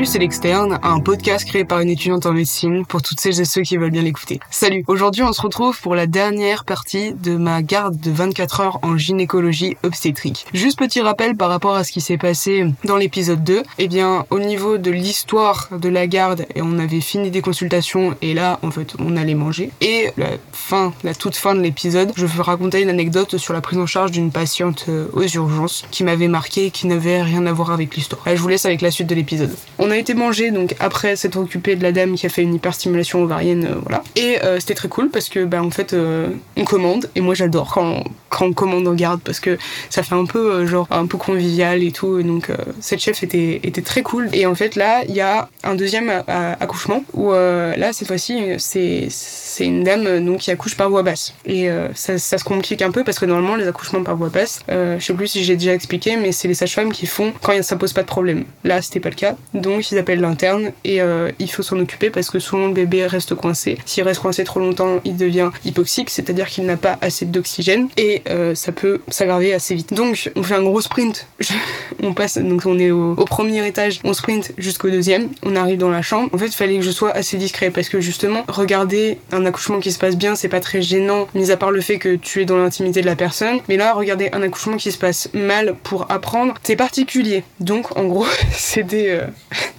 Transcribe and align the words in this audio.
Salut, 0.00 0.12
c'est 0.12 0.18
l'externe, 0.18 0.78
un 0.82 0.98
podcast 1.00 1.46
créé 1.46 1.66
par 1.66 1.80
une 1.80 1.90
étudiante 1.90 2.24
en 2.24 2.32
médecine 2.32 2.86
pour 2.86 3.02
toutes 3.02 3.20
celles 3.20 3.38
et 3.38 3.44
ceux 3.44 3.60
qui 3.60 3.76
veulent 3.76 3.90
bien 3.90 4.00
l'écouter. 4.00 4.40
Salut, 4.50 4.82
aujourd'hui 4.86 5.22
on 5.22 5.34
se 5.34 5.42
retrouve 5.42 5.78
pour 5.78 5.94
la 5.94 6.06
dernière 6.06 6.64
partie 6.64 7.12
de 7.12 7.36
ma 7.36 7.60
garde 7.60 8.00
de 8.00 8.10
24 8.10 8.60
heures 8.60 8.78
en 8.80 8.96
gynécologie 8.96 9.76
obstétrique. 9.82 10.46
Juste 10.54 10.78
petit 10.78 11.02
rappel 11.02 11.36
par 11.36 11.50
rapport 11.50 11.74
à 11.74 11.84
ce 11.84 11.92
qui 11.92 12.00
s'est 12.00 12.16
passé 12.16 12.64
dans 12.84 12.96
l'épisode 12.96 13.44
2. 13.44 13.62
Eh 13.76 13.88
bien, 13.88 14.24
au 14.30 14.38
niveau 14.38 14.78
de 14.78 14.90
l'histoire 14.90 15.68
de 15.70 15.90
la 15.90 16.06
garde, 16.06 16.46
on 16.56 16.78
avait 16.78 17.02
fini 17.02 17.30
des 17.30 17.42
consultations 17.42 18.16
et 18.22 18.32
là, 18.32 18.58
en 18.62 18.70
fait, 18.70 18.94
on 19.00 19.18
allait 19.18 19.34
manger. 19.34 19.70
Et 19.82 20.08
la 20.16 20.30
fin, 20.52 20.94
la 21.04 21.14
toute 21.14 21.36
fin 21.36 21.54
de 21.54 21.60
l'épisode, 21.60 22.12
je 22.16 22.24
vais 22.24 22.42
raconter 22.42 22.80
une 22.80 22.88
anecdote 22.88 23.36
sur 23.36 23.52
la 23.52 23.60
prise 23.60 23.78
en 23.78 23.86
charge 23.86 24.12
d'une 24.12 24.30
patiente 24.30 24.86
euh, 24.88 25.08
aux 25.12 25.26
urgences 25.26 25.84
qui 25.90 26.04
m'avait 26.04 26.28
marqué 26.28 26.64
et 26.64 26.70
qui 26.70 26.86
n'avait 26.86 27.20
rien 27.20 27.44
à 27.44 27.52
voir 27.52 27.70
avec 27.70 27.94
l'histoire. 27.96 28.22
je 28.24 28.40
vous 28.40 28.48
laisse 28.48 28.64
avec 28.64 28.80
la 28.80 28.90
suite 28.90 29.06
de 29.06 29.14
l'épisode. 29.14 29.54
A 29.90 29.96
été 29.96 30.14
manger 30.14 30.50
donc 30.50 30.74
après 30.80 31.16
s'être 31.16 31.38
occupé 31.38 31.76
de 31.76 31.82
la 31.82 31.92
dame 31.92 32.14
qui 32.14 32.26
a 32.26 32.28
fait 32.28 32.42
une 32.42 32.54
hyperstimulation 32.54 33.22
ovarienne, 33.22 33.66
euh, 33.66 33.74
voilà. 33.82 34.02
Et 34.16 34.42
euh, 34.42 34.58
c'était 34.60 34.74
très 34.74 34.88
cool 34.88 35.10
parce 35.10 35.28
que 35.28 35.44
bah 35.44 35.62
en 35.62 35.70
fait 35.70 35.92
euh, 35.92 36.28
on 36.56 36.64
commande 36.64 37.08
et 37.14 37.20
moi 37.20 37.34
j'adore 37.34 37.70
quand, 37.72 38.04
quand 38.28 38.46
on 38.46 38.52
commande 38.52 38.86
en 38.86 38.94
garde 38.94 39.20
parce 39.22 39.40
que 39.40 39.58
ça 39.88 40.02
fait 40.02 40.14
un 40.14 40.24
peu 40.24 40.66
genre 40.66 40.86
un 40.90 41.06
peu 41.06 41.18
convivial 41.18 41.82
et 41.82 41.92
tout. 41.92 42.18
Et 42.18 42.22
donc 42.22 42.48
cette 42.80 43.00
chef 43.00 43.22
était 43.22 43.60
était 43.62 43.82
très 43.82 44.02
cool. 44.02 44.28
Et 44.32 44.46
en 44.46 44.54
fait 44.54 44.76
là 44.76 45.02
il 45.08 45.14
y 45.14 45.20
a 45.20 45.48
un 45.64 45.74
deuxième 45.74 46.10
accouchement 46.28 47.04
où 47.14 47.32
là 47.32 47.92
cette 47.92 48.08
fois-ci 48.08 48.40
c'est 48.58 49.64
une 49.64 49.84
dame 49.84 50.24
donc 50.24 50.38
qui 50.38 50.50
accouche 50.50 50.76
par 50.76 50.90
voie 50.90 51.02
basse 51.02 51.34
et 51.44 51.68
ça, 51.94 52.18
ça, 52.18 52.38
se 52.38 52.44
complique 52.44 52.82
un 52.82 52.90
peu 52.90 53.04
parce 53.04 53.18
que 53.18 53.26
normalement 53.26 53.56
les 53.56 53.66
accouchements 53.66 54.02
par 54.02 54.16
voie 54.16 54.28
basse, 54.28 54.60
je 54.68 54.98
sais 55.00 55.14
plus 55.14 55.26
si 55.26 55.44
j'ai 55.44 55.56
déjà 55.56 55.74
expliqué 55.74 56.16
mais 56.16 56.32
c'est 56.32 56.48
les 56.48 56.54
sages-femmes 56.54 56.92
qui 56.92 57.06
font 57.06 57.32
quand 57.42 57.62
ça 57.62 57.76
pose 57.76 57.92
pas 57.92 58.02
de 58.02 58.06
problème. 58.06 58.44
Là 58.64 58.82
c'était 58.82 59.00
pas 59.00 59.10
le 59.10 59.14
cas 59.14 59.36
donc 59.54 59.79
ils 59.90 59.98
appellent 59.98 60.20
l'interne 60.20 60.72
et 60.84 61.00
euh, 61.00 61.30
il 61.38 61.50
faut 61.50 61.62
s'en 61.62 61.78
occuper 61.78 62.10
parce 62.10 62.30
que 62.30 62.38
souvent 62.38 62.66
le 62.68 62.74
bébé 62.74 63.06
reste 63.06 63.34
coincé. 63.34 63.78
S'il 63.84 64.04
reste 64.04 64.20
coincé 64.20 64.44
trop 64.44 64.60
longtemps, 64.60 65.00
il 65.04 65.16
devient 65.16 65.50
hypoxique, 65.64 66.10
c'est-à-dire 66.10 66.46
qu'il 66.48 66.66
n'a 66.66 66.76
pas 66.76 66.98
assez 67.00 67.26
d'oxygène 67.26 67.88
et 67.96 68.22
euh, 68.28 68.54
ça 68.54 68.72
peut 68.72 69.00
s'aggraver 69.08 69.54
assez 69.54 69.74
vite. 69.74 69.94
Donc 69.94 70.30
on 70.36 70.42
fait 70.42 70.54
un 70.54 70.62
gros 70.62 70.80
sprint, 70.80 71.26
on 72.02 72.14
passe, 72.14 72.38
donc 72.38 72.66
on 72.66 72.78
est 72.78 72.90
au, 72.90 73.14
premier 73.14 73.66
étage, 73.66 74.00
on 74.04 74.12
sprint 74.12 74.52
jusqu'au 74.58 74.90
deuxième, 74.90 75.28
on 75.42 75.56
arrive 75.56 75.78
dans 75.78 75.90
la 75.90 76.02
chambre. 76.02 76.30
En 76.32 76.38
fait, 76.38 76.46
il 76.46 76.56
fallait 76.56 76.76
que 76.76 76.82
je 76.82 76.90
sois 76.90 77.10
assez 77.10 77.36
discret 77.36 77.70
parce 77.70 77.88
que 77.88 78.00
justement, 78.00 78.44
regarder 78.48 79.18
un 79.32 79.44
accouchement 79.46 79.80
qui 79.80 79.92
se 79.92 79.98
passe 79.98 80.16
bien, 80.16 80.34
c'est 80.34 80.48
pas 80.48 80.60
très 80.60 80.82
gênant, 80.82 81.28
mis 81.34 81.50
à 81.50 81.56
part 81.56 81.70
le 81.70 81.80
fait 81.80 81.98
que 81.98 82.16
tu 82.16 82.42
es 82.42 82.44
dans 82.44 82.56
l'intimité 82.56 83.00
de 83.00 83.06
la 83.06 83.16
personne. 83.16 83.58
Mais 83.68 83.76
là, 83.76 83.94
regarder 83.94 84.30
un 84.32 84.42
accouchement 84.42 84.76
qui 84.76 84.92
se 84.92 84.98
passe 84.98 85.28
mal 85.32 85.74
pour 85.82 86.10
apprendre, 86.10 86.54
c'est 86.62 86.76
particulier. 86.76 87.44
Donc 87.60 87.96
en 87.96 88.04
gros, 88.04 88.26
c'était 88.52 89.10
euh, 89.10 89.26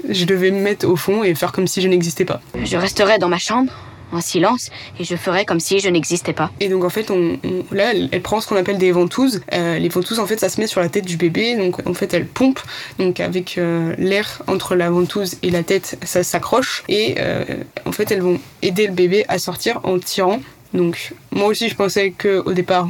je 0.08 0.25
devais 0.25 0.52
me 0.52 0.61
mettre 0.61 0.88
au 0.88 0.95
fond 0.95 1.23
et 1.23 1.34
faire 1.36 1.52
comme 1.52 1.67
si 1.67 1.81
je 1.81 1.88
n'existais 1.88 2.25
pas. 2.25 2.42
Je 2.64 2.78
resterai 2.78 3.17
dans 3.17 3.30
ma 3.30 3.38
chambre 3.38 3.72
en 4.11 4.22
silence 4.22 4.70
et 5.00 5.03
je 5.03 5.16
ferai 5.16 5.45
comme 5.45 5.59
si 5.59 5.80
je 5.80 5.89
n'existais 5.89 6.33
pas. 6.33 6.52
Et 6.59 6.70
donc 6.70 6.83
en 6.83 6.89
fait, 6.89 7.11
on, 7.11 7.38
là, 7.72 7.94
elle, 7.94 8.22
prend 8.22 8.42
ce 8.42 8.48
qu'on 8.48 8.56
appelle 8.56 8.78
des 8.78 8.92
ventouses. 8.92 9.42
Euh, 9.53 9.80
les 9.80 9.89
ventouses, 9.89 10.20
en 10.20 10.25
fait, 10.25 10.39
ça 10.39 10.50
se 10.50 10.59
met 10.59 10.67
sur 10.67 10.81
la 10.81 10.89
tête 10.89 11.06
du 11.06 11.17
bébé. 11.17 11.56
Donc 11.56 11.86
en 11.88 11.94
fait, 11.94 12.14
elle 12.14 12.25
pompe. 12.25 12.59
Donc 13.00 13.20
avec 13.20 13.58
euh, 13.58 13.95
l'air 13.98 14.42
entre 14.48 14.75
la 14.75 14.89
ventouse 14.89 15.38
et 15.44 15.50
la 15.50 15.64
tête, 15.64 15.98
ça 16.03 16.23
s'accroche. 16.23 16.83
Et 16.88 17.16
euh, 17.20 17.44
en 17.86 17.92
fait, 17.92 18.11
elles 18.11 18.22
vont 18.22 18.39
aider 18.61 18.88
le 18.88 18.94
bébé 18.94 19.26
à 19.28 19.39
sortir 19.39 19.80
en 19.83 19.98
tirant 20.00 20.39
donc 20.73 21.14
moi 21.31 21.47
aussi 21.47 21.69
je 21.69 21.75
pensais 21.75 22.11
que 22.11 22.41
au 22.45 22.53
départ 22.53 22.88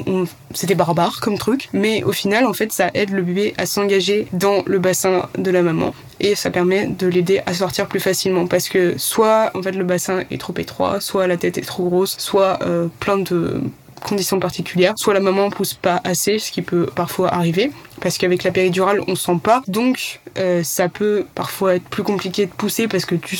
c'était 0.54 0.76
barbare 0.76 1.20
comme 1.22 1.38
truc, 1.38 1.70
mais 1.74 2.04
au 2.04 2.12
final 2.12 2.46
en 2.46 2.54
fait 2.54 2.72
ça 2.72 2.92
aide 2.94 3.12
le 3.12 3.22
bébé 3.22 3.54
à 3.58 3.66
s'engager 3.66 4.28
dans 4.34 4.64
le 4.66 4.80
bassin 4.80 5.30
de 5.38 5.52
la 5.52 5.62
maman. 5.62 5.94
Et 6.20 6.36
ça 6.36 6.52
permet 6.52 6.86
de 6.86 7.08
l'aider 7.08 7.42
à 7.46 7.54
sortir 7.54 7.88
plus 7.88 8.00
facilement. 8.00 8.46
Parce 8.46 8.70
que 8.70 8.96
soit 8.98 9.52
en 9.56 9.64
fait 9.64 9.72
le 9.72 9.84
bassin 9.84 10.24
est 10.30 10.40
trop 10.40 10.54
étroit, 10.58 11.02
soit 11.02 11.26
la 11.26 11.38
tête 11.38 11.58
est 11.58 11.62
trop 11.62 11.90
grosse, 11.90 12.16
soit 12.20 12.60
euh, 12.62 12.88
plein 13.00 13.18
de 13.18 13.62
conditions 14.02 14.40
particulières, 14.40 14.94
soit 14.98 15.14
la 15.14 15.20
maman 15.20 15.50
pousse 15.50 15.74
pas 15.74 16.02
assez, 16.04 16.40
ce 16.40 16.52
qui 16.52 16.62
peut 16.62 16.88
parfois 16.96 17.34
arriver, 17.34 17.72
parce 18.02 18.18
qu'avec 18.18 18.44
la 18.44 18.52
péridurale 18.52 19.02
on 19.08 19.16
sent 19.16 19.40
pas, 19.42 19.62
donc 19.68 20.22
euh, 20.38 20.64
ça 20.64 20.90
peut 20.90 21.26
parfois 21.36 21.76
être 21.76 21.84
plus 21.84 22.04
compliqué 22.04 22.46
de 22.46 22.52
pousser 22.52 22.88
parce 22.88 23.06
que 23.06 23.16
tu 23.16 23.38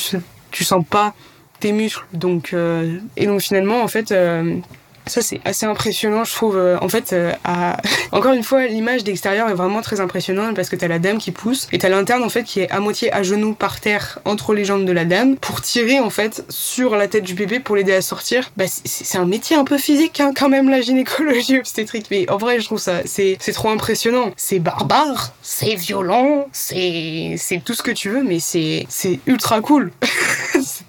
tu 0.50 0.64
sens 0.64 0.84
pas 0.88 1.14
tes 1.62 1.72
muscles. 1.72 2.04
Donc, 2.12 2.50
euh, 2.52 2.98
et 3.16 3.26
donc 3.26 3.40
finalement, 3.40 3.82
en 3.82 3.88
fait, 3.88 4.10
euh, 4.10 4.56
ça 5.06 5.22
c'est 5.22 5.40
assez 5.44 5.64
impressionnant, 5.64 6.24
je 6.24 6.32
trouve. 6.34 6.56
Euh, 6.56 6.76
en 6.80 6.88
fait, 6.88 7.14
encore 8.12 8.32
une 8.32 8.42
fois, 8.42 8.66
l'image 8.66 9.04
d'extérieur 9.04 9.48
est 9.48 9.54
vraiment 9.54 9.80
très 9.80 10.00
impressionnante 10.00 10.56
parce 10.56 10.68
que 10.68 10.76
t'as 10.76 10.88
la 10.88 10.98
dame 10.98 11.18
qui 11.18 11.30
pousse 11.30 11.68
et 11.70 11.78
t'as 11.78 11.88
l'interne 11.88 12.24
en 12.24 12.28
fait 12.28 12.42
qui 12.42 12.60
est 12.60 12.70
à 12.70 12.80
moitié 12.80 13.12
à 13.12 13.22
genoux 13.22 13.54
par 13.54 13.80
terre 13.80 14.18
entre 14.24 14.54
les 14.54 14.64
jambes 14.64 14.84
de 14.84 14.92
la 14.92 15.04
dame 15.04 15.36
pour 15.36 15.60
tirer 15.60 16.00
en 16.00 16.10
fait 16.10 16.44
sur 16.48 16.96
la 16.96 17.06
tête 17.06 17.22
du 17.22 17.34
bébé 17.34 17.60
pour 17.60 17.76
l'aider 17.76 17.94
à 17.94 18.02
sortir. 18.02 18.50
Bah, 18.56 18.64
c'est 18.66 19.18
un 19.18 19.24
métier 19.24 19.54
un 19.54 19.64
peu 19.64 19.78
physique 19.78 20.18
hein, 20.18 20.32
quand 20.36 20.48
même 20.48 20.68
la 20.68 20.80
gynécologie 20.80 21.58
obstétrique, 21.60 22.06
mais 22.10 22.28
en 22.28 22.38
vrai 22.38 22.58
je 22.58 22.64
trouve 22.64 22.80
ça 22.80 23.02
c'est 23.04 23.38
trop 23.52 23.70
impressionnant. 23.70 24.32
C'est 24.36 24.58
barbare, 24.58 25.32
c'est 25.42 25.76
violent, 25.76 26.48
c'est 26.50 27.36
c'est 27.38 27.62
tout 27.64 27.74
ce 27.74 27.84
que 27.84 27.92
tu 27.92 28.08
veux, 28.08 28.24
mais 28.24 28.40
c'est 28.40 28.86
c'est 28.88 29.20
ultra 29.26 29.60
cool. 29.60 29.92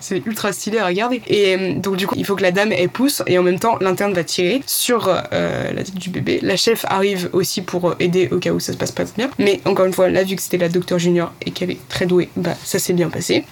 c'est 0.00 0.24
ultra 0.26 0.52
stylé 0.52 0.78
à 0.78 0.86
regarder. 0.86 1.22
Et 1.26 1.56
euh, 1.56 1.74
donc 1.74 1.96
du 1.96 2.06
coup, 2.06 2.14
il 2.16 2.24
faut 2.24 2.36
que 2.36 2.42
la 2.42 2.52
dame 2.52 2.72
elle 2.72 2.88
pousse 2.88 3.22
et 3.26 3.38
en 3.38 3.42
même 3.42 3.58
temps 3.58 3.78
l'interne 3.80 4.12
va 4.12 4.24
tirer 4.24 4.62
sur 4.66 5.08
euh, 5.08 5.72
la 5.72 5.82
tête 5.82 5.94
du 5.94 6.10
bébé. 6.10 6.38
La 6.42 6.56
chef 6.56 6.84
arrive 6.88 7.30
aussi 7.32 7.62
pour 7.62 7.94
aider 7.98 8.28
au 8.30 8.38
cas 8.38 8.52
où 8.52 8.60
ça 8.60 8.72
se 8.72 8.78
passe 8.78 8.92
pas 8.92 9.04
bien. 9.16 9.30
Mais 9.38 9.60
encore 9.64 9.86
une 9.86 9.92
fois, 9.92 10.08
là 10.08 10.24
vu 10.24 10.36
que 10.36 10.42
c'était 10.42 10.58
la 10.58 10.68
docteur 10.68 10.98
junior 10.98 11.32
et 11.44 11.50
qu'elle 11.50 11.70
est 11.70 11.88
très 11.88 12.06
douée, 12.06 12.28
bah 12.36 12.54
ça 12.64 12.78
s'est 12.78 12.92
bien 12.92 13.08
passé. 13.08 13.44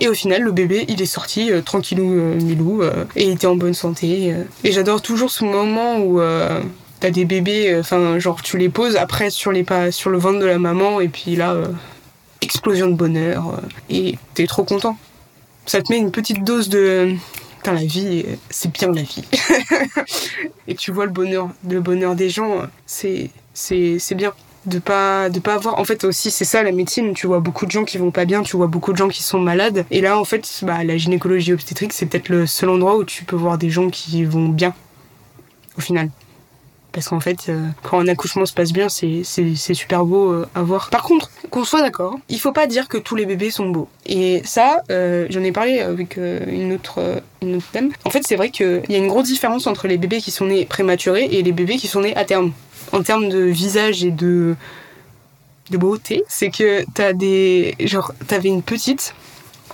Et 0.00 0.08
au 0.08 0.14
final, 0.14 0.40
le 0.40 0.52
bébé, 0.52 0.86
il 0.88 1.02
est 1.02 1.06
sorti 1.06 1.52
euh, 1.52 1.60
tranquillou, 1.60 2.04
milou, 2.04 2.82
et 3.14 3.24
il 3.24 3.30
était 3.30 3.46
en 3.46 3.56
bonne 3.56 3.74
santé. 3.74 4.34
et 4.64 4.72
j'adore 4.72 5.02
toujours 5.02 5.30
ce 5.30 5.44
moment 5.44 5.98
où 5.98 6.20
t'as 7.00 7.10
des 7.10 7.24
bébés, 7.24 7.76
enfin 7.78 8.18
genre 8.18 8.40
tu 8.42 8.56
les 8.58 8.68
poses 8.68 8.96
après 8.96 9.28
sur 9.30 9.52
les 9.52 9.64
pas, 9.64 9.90
sur 9.90 10.08
le 10.08 10.18
ventre 10.18 10.38
de 10.38 10.46
la 10.46 10.58
maman, 10.58 11.00
et 11.00 11.08
puis 11.08 11.36
là, 11.36 11.56
explosion 12.40 12.88
de 12.88 12.94
bonheur, 12.94 13.60
et 13.90 14.16
t'es 14.34 14.46
trop 14.46 14.64
content 14.64 14.96
ça 15.66 15.82
te 15.82 15.92
met 15.92 15.98
une 15.98 16.10
petite 16.10 16.44
dose 16.44 16.68
de 16.68 17.16
Putain, 17.62 17.74
la 17.74 17.84
vie, 17.84 18.24
c'est 18.50 18.72
bien 18.72 18.90
la 18.90 19.02
vie. 19.02 19.22
et 20.66 20.74
tu 20.74 20.90
vois 20.90 21.06
le 21.06 21.12
bonheur, 21.12 21.48
le 21.68 21.80
bonheur 21.80 22.16
des 22.16 22.28
gens, 22.28 22.62
c'est, 22.86 23.30
c'est, 23.54 24.00
c'est 24.00 24.16
bien 24.16 24.32
de 24.66 24.78
pas 24.78 25.28
de 25.28 25.40
pas 25.40 25.54
avoir 25.54 25.78
en 25.78 25.84
fait 25.84 26.04
aussi 26.04 26.30
c'est 26.30 26.44
ça 26.44 26.62
la 26.62 26.72
médecine. 26.72 27.14
Tu 27.14 27.26
vois 27.26 27.40
beaucoup 27.40 27.66
de 27.66 27.70
gens 27.70 27.84
qui 27.84 27.98
vont 27.98 28.10
pas 28.10 28.24
bien 28.24 28.42
tu 28.42 28.56
vois 28.56 28.66
beaucoup 28.66 28.92
de 28.92 28.96
gens 28.96 29.08
qui 29.08 29.22
sont 29.22 29.38
malades. 29.38 29.84
Et 29.90 30.00
là 30.00 30.18
en 30.18 30.24
fait 30.24 30.60
bah, 30.62 30.84
la 30.84 30.96
gynécologie 30.96 31.52
obstétrique 31.52 31.92
c'est 31.92 32.06
peut-être 32.06 32.28
le 32.28 32.46
seul 32.46 32.68
endroit 32.68 32.96
où 32.96 33.04
tu 33.04 33.24
peux 33.24 33.36
voir 33.36 33.58
des 33.58 33.70
gens 33.70 33.90
qui 33.90 34.24
vont 34.24 34.48
bien 34.48 34.74
au 35.76 35.80
final 35.80 36.10
parce 36.92 37.08
qu'en 37.08 37.20
fait, 37.20 37.48
euh, 37.48 37.66
quand 37.82 37.98
un 37.98 38.08
accouchement 38.08 38.46
se 38.46 38.52
passe 38.52 38.72
bien, 38.72 38.88
c'est 38.88 39.24
super 39.74 40.04
beau 40.04 40.30
euh, 40.30 40.48
à 40.54 40.62
voir. 40.62 40.90
Par 40.90 41.02
contre, 41.02 41.30
qu'on 41.50 41.64
soit 41.64 41.80
d'accord, 41.80 42.18
il 42.28 42.38
faut 42.38 42.52
pas 42.52 42.66
dire 42.66 42.88
que 42.88 42.98
tous 42.98 43.16
les 43.16 43.26
bébés 43.26 43.50
sont 43.50 43.68
beaux. 43.68 43.88
Et 44.06 44.42
ça, 44.44 44.82
euh, 44.90 45.26
j'en 45.30 45.42
ai 45.42 45.52
parlé 45.52 45.80
avec 45.80 46.16
une 46.16 46.72
autre 46.72 47.22
une 47.40 47.56
autre 47.56 47.66
dame. 47.72 47.90
En 48.04 48.10
fait, 48.10 48.22
c'est 48.24 48.36
vrai 48.36 48.50
qu'il 48.50 48.82
y 48.88 48.94
a 48.94 48.98
une 48.98 49.08
grosse 49.08 49.26
différence 49.26 49.66
entre 49.66 49.88
les 49.88 49.98
bébés 49.98 50.20
qui 50.20 50.30
sont 50.30 50.46
nés 50.46 50.66
prématurés 50.66 51.24
et 51.24 51.42
les 51.42 51.52
bébés 51.52 51.76
qui 51.76 51.88
sont 51.88 52.00
nés 52.00 52.14
à 52.16 52.24
terme. 52.24 52.52
En 52.92 53.02
termes 53.02 53.28
de 53.28 53.40
visage 53.40 54.04
et 54.04 54.10
de 54.10 54.54
de 55.70 55.78
beauté, 55.78 56.22
c'est 56.28 56.50
que 56.50 56.84
t'as 56.92 57.14
des 57.14 57.74
genre 57.80 58.12
t'avais 58.26 58.50
une 58.50 58.62
petite 58.62 59.14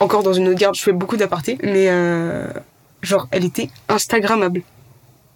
encore 0.01 0.23
dans 0.23 0.33
une 0.33 0.47
autre 0.47 0.59
garde, 0.59 0.77
je 0.77 0.83
fais 0.83 0.93
beaucoup 0.93 1.17
d'apartés, 1.17 1.59
mais 1.65 1.89
genre 3.03 3.27
elle 3.33 3.45
était 3.45 3.69
instagrammable. 3.89 4.63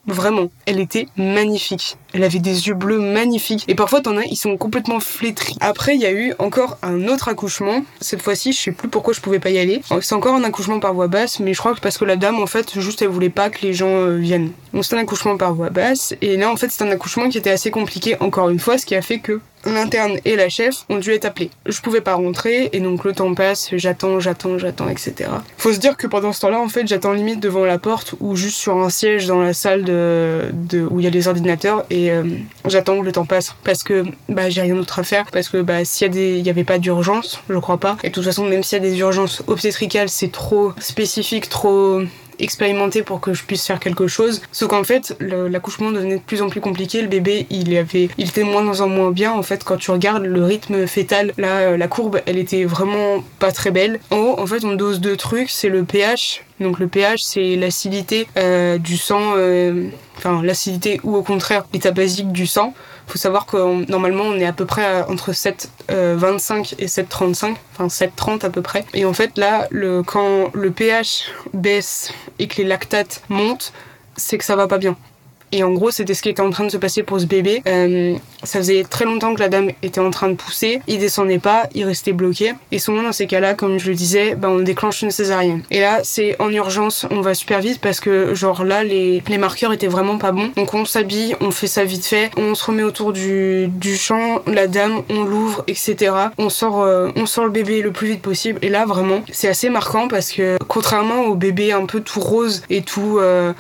Vraiment, 0.07 0.51
elle 0.67 0.81
était 0.81 1.07
magnifique. 1.17 1.97
Elle 2.13 2.25
avait 2.25 2.41
des 2.41 2.67
yeux 2.67 2.75
bleus 2.75 2.99
magnifiques. 2.99 3.65
Et 3.69 3.75
parfois, 3.77 4.01
t'en 4.01 4.17
as, 4.17 4.25
ils 4.25 4.37
sont 4.37 4.57
complètement 4.57 4.99
flétris. 4.99 5.57
Après, 5.61 5.95
il 5.95 6.01
y 6.01 6.07
a 6.07 6.13
eu 6.13 6.35
encore 6.41 6.79
un 6.83 7.07
autre 7.07 7.29
accouchement. 7.29 7.85
Cette 8.01 8.21
fois-ci, 8.21 8.53
je 8.53 8.59
sais 8.59 8.73
plus 8.73 8.89
pourquoi 8.89 9.15
je 9.15 9.21
pouvais 9.21 9.39
pas 9.39 9.51
y 9.51 9.59
aller. 9.59 9.81
C'est 10.01 10.15
encore 10.15 10.35
un 10.35 10.43
accouchement 10.43 10.81
par 10.81 10.93
voie 10.93 11.07
basse, 11.07 11.39
mais 11.39 11.55
je 11.55 11.59
crois 11.59 11.75
que 11.75 11.81
parce 11.81 11.99
que 11.99 12.05
la 12.05 12.17
dame, 12.17 12.41
en 12.41 12.47
fait, 12.47 12.79
juste, 12.81 13.01
elle 13.01 13.09
voulait 13.09 13.31
pas 13.31 13.49
que 13.49 13.63
les 13.63 13.75
gens 13.75 13.95
euh, 13.95 14.17
viennent. 14.17 14.51
Donc, 14.75 14.85
c'est 14.85 14.97
un 14.97 14.99
accouchement 14.99 15.37
par 15.37 15.55
voie 15.55 15.71
basse. 15.71 16.15
Et 16.21 16.37
là, 16.37 16.51
en 16.51 16.57
fait, 16.57 16.71
c'est 16.71 16.83
un 16.83 16.91
accouchement 16.91 17.29
qui 17.29 17.39
était 17.39 17.51
assez 17.51 17.71
compliqué, 17.71 18.17
encore 18.21 18.51
une 18.51 18.59
fois, 18.59 18.79
ce 18.79 18.87
qui 18.87 18.97
a 18.97 19.03
fait 19.03 19.21
que 19.21 19.41
l'interne 19.67 20.19
et 20.25 20.37
la 20.37 20.49
chef 20.49 20.85
ont 20.89 20.99
dû 20.99 21.13
être 21.13 21.25
appelés. 21.25 21.51
Je 21.67 21.81
pouvais 21.81 22.01
pas 22.01 22.15
rentrer 22.15 22.71
et 22.73 22.81
donc 22.81 23.05
le 23.05 23.13
temps 23.13 23.35
passe, 23.35 23.71
j'attends, 23.73 24.21
j'attends, 24.21 24.59
j'attends, 24.59 24.89
etc. 24.89 25.31
Faut 25.57 25.73
se 25.73 25.79
dire 25.79 25.97
que 25.97 26.07
pendant 26.07 26.33
ce 26.33 26.41
temps-là, 26.41 26.61
en 26.61 26.69
fait, 26.69 26.87
j'attends 26.87 27.13
limite 27.13 27.41
devant 27.41 27.65
la 27.65 27.79
porte 27.79 28.15
ou 28.21 28.37
juste 28.37 28.57
sur 28.57 28.77
un 28.77 28.91
siège 28.91 29.27
dans 29.27 29.41
la 29.41 29.53
salle 29.53 29.85
de, 29.85 30.53
où 30.91 31.01
il 31.01 31.05
y 31.05 31.07
a 31.07 31.11
les 31.11 31.29
ordinateurs 31.29 31.85
et 31.91 32.11
euh, 32.11 32.25
j'attends 32.67 33.01
que 33.01 33.05
le 33.05 33.13
temps 33.13 33.25
passe 33.25 33.55
parce 33.65 33.83
que 33.83 34.05
bah 34.29 34.51
j'ai 34.51 34.63
rien 34.63 34.75
d'autre 34.75 34.99
à 34.99 35.03
faire 35.03 35.27
parce 35.31 35.49
que 35.49 35.63
bah 35.63 35.85
s'il 35.85 36.07
y 36.07 36.11
a 36.11 36.13
des 36.13 36.39
il 36.39 36.47
y 36.47 36.51
avait 36.51 36.65
pas 36.65 36.79
d'urgence, 36.79 37.41
je 37.49 37.59
crois 37.59 37.79
pas. 37.79 37.97
Et 38.03 38.09
de 38.09 38.15
toute 38.15 38.25
façon, 38.25 38.45
même 38.45 38.63
s'il 38.63 38.83
y 38.83 38.87
a 38.87 38.91
des 38.91 38.99
urgences 38.99 39.43
obstétricales, 39.47 40.09
c'est 40.09 40.33
trop 40.33 40.73
spécifique, 40.79 41.49
trop 41.49 42.03
expérimenté 42.39 43.03
pour 43.03 43.21
que 43.21 43.35
je 43.35 43.45
puisse 43.45 43.67
faire 43.67 43.81
quelque 43.81 44.07
chose. 44.07 44.43
Sauf 44.53 44.69
qu'en 44.69 44.85
fait, 44.85 45.17
l'accouchement 45.21 45.91
devenait 45.91 46.17
de 46.17 46.23
plus 46.23 46.43
en 46.43 46.49
plus 46.49 46.61
compliqué. 46.61 47.03
Le 47.03 47.09
bébé, 47.09 47.47
il 47.51 47.77
avait, 47.77 48.09
il 48.19 48.29
était 48.29 48.45
moins 48.45 48.81
en 48.81 48.89
moins 48.89 49.11
bien. 49.11 49.33
En 49.33 49.43
fait, 49.43 49.65
quand 49.65 49.77
tu 49.77 49.91
regardes 49.91 50.25
le 50.25 50.45
rythme 50.45 50.87
fœtal, 50.87 51.33
là, 51.39 51.77
la 51.77 51.89
courbe, 51.89 52.21
elle 52.27 52.39
était 52.39 52.65
vraiment 52.65 53.25
pas 53.39 53.53
très 53.53 53.71
belle. 53.71 54.01
En 54.11 54.17
haut, 54.17 54.41
en 54.41 54.47
fait, 54.47 54.65
on 54.65 54.75
dose 54.75 55.01
deux 55.01 55.17
trucs. 55.17 55.51
C'est 55.51 55.69
le 55.69 55.85
pH. 55.85 56.43
Donc 56.63 56.79
le 56.79 56.87
pH, 56.87 57.23
c'est 57.23 57.57
l'acidité 57.57 58.27
euh, 58.37 58.79
du 58.79 58.97
sang, 58.97 59.33
euh, 59.37 59.89
enfin 60.17 60.43
l'acidité 60.43 61.01
ou 61.03 61.17
au 61.17 61.23
contraire 61.23 61.65
l'état 61.73 61.91
basique 61.91 62.33
du 62.33 62.47
sang 62.47 62.75
faut 63.07 63.19
savoir 63.19 63.47
que 63.47 63.89
normalement 63.91 64.25
on 64.25 64.35
est 64.37 64.47
à 64.47 64.53
peu 64.53 64.65
près 64.65 65.03
entre 65.03 65.33
7,25 65.33 65.71
euh, 65.91 66.27
et 66.79 66.87
7,35, 66.87 67.57
enfin 67.73 67.87
7,30 67.87 68.47
à 68.47 68.51
peu 68.51 68.63
près. 68.63 68.85
Et 68.95 69.05
en 69.05 69.13
fait 69.13 69.37
là, 69.39 69.67
le, 69.71 70.03
quand 70.03 70.51
le 70.55 70.71
pH 70.71 71.31
baisse 71.53 72.13
et 72.39 72.49
que 72.49 72.59
les 72.59 72.65
lactates 72.69 73.23
montent, 73.29 73.73
c'est 74.17 74.39
que 74.39 74.45
ça 74.45 74.57
va 74.57 74.67
pas 74.67 74.79
bien. 74.79 74.97
Et 75.53 75.63
en 75.63 75.71
gros, 75.71 75.91
c'était 75.91 76.15
ce 76.15 76.23
qui 76.23 76.31
était 76.31 76.41
en 76.41 76.51
train 76.51 76.65
de 76.65 76.71
se 76.71 76.79
passer 76.79 77.03
pour 77.03 77.21
ce 77.21 77.27
bébé. 77.27 77.63
Euh, 77.67 78.17
ça 78.43 78.59
faisait 78.59 78.85
très 78.85 79.05
longtemps 79.05 79.35
que 79.35 79.41
la 79.41 79.49
dame 79.49 79.71
était 79.83 80.01
en 80.01 80.11
train 80.11 80.29
de 80.29 80.35
pousser. 80.35 80.81
Il 80.87 80.99
descendait 80.99 81.39
pas, 81.39 81.69
il 81.75 81.85
restait 81.85 82.13
bloqué. 82.13 82.55
Et 82.71 82.79
souvent, 82.79 83.03
dans 83.03 83.13
ces 83.13 83.27
cas-là, 83.27 83.53
comme 83.53 83.79
je 83.79 83.91
le 83.91 83.95
disais, 83.95 84.35
bah, 84.35 84.49
on 84.51 84.61
déclenche 84.61 85.03
une 85.03 85.11
césarienne. 85.11 85.63
Et 85.71 85.81
là, 85.81 86.01
c'est 86.05 86.41
en 86.41 86.51
urgence, 86.51 87.07
on 87.11 87.21
va 87.21 87.35
super 87.35 87.61
vite 87.61 87.81
parce 87.81 88.01
que, 88.01 88.35
genre 88.35 88.65
là, 88.65 88.83
les, 88.83 89.23
marqueurs 89.39 89.73
étaient 89.73 89.89
vraiment 89.89 90.19
pas 90.19 90.33
bons. 90.33 90.51
Donc 90.57 90.73
on 90.75 90.85
s'habille, 90.85 91.35
on 91.41 91.51
fait 91.51 91.67
ça 91.67 91.85
vite 91.85 92.07
fait, 92.07 92.31
on 92.37 92.55
se 92.55 92.65
remet 92.65 92.85
autour 92.85 93.13
du, 93.13 93.69
du 93.69 93.97
champ, 93.97 94.41
la 94.47 94.69
dame, 94.69 95.03
on 95.11 95.25
l'ouvre, 95.25 95.65
etc. 95.67 96.15
On 96.39 96.49
sort, 96.49 96.83
euh, 96.83 97.11
on 97.17 97.27
sort 97.27 97.45
le 97.45 97.51
bébé 97.51 97.83
le 97.83 97.91
plus 97.91 98.09
vite 98.09 98.23
possible. 98.23 98.59
Et 98.63 98.69
là, 98.69 98.87
vraiment, 98.87 99.23
c'est 99.33 99.49
assez 99.49 99.69
marquant 99.69 100.09
parce 100.09 100.33
que, 100.33 100.57
contrairement 100.69 101.23
au 101.25 101.35
bébé 101.35 101.73
un 101.73 101.87
peu 101.87 102.01
tout 102.01 102.21
rose 102.21 102.63
et 102.71 102.83
tout. 102.83 103.19
Euh, 103.19 103.53